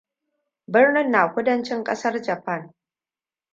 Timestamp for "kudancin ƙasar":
1.33-2.21